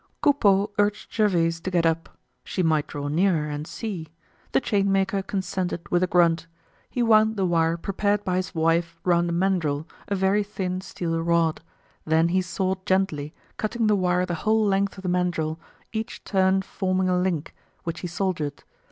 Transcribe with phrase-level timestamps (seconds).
[0.19, 2.17] Coupeau urged Gervaise to get up.
[2.43, 4.07] She might draw nearer and see.
[4.51, 6.47] The chainmaker consented with a grunt.
[6.89, 11.21] He wound the wire prepared by his wife round a mandrel, a very thin steel
[11.21, 11.61] rod.
[12.03, 15.59] Then he sawed gently, cutting the wire the whole length of the mandrel,
[15.93, 18.63] each turn forming a link, which he soldered.